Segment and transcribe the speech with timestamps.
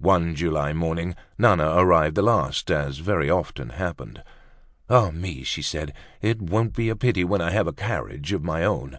[0.00, 4.22] One July morning Nana arrived the last, as very often happened.
[4.90, 8.44] "Ah, me!" she said, "it won't be a pity when I have a carriage of
[8.44, 8.98] my own."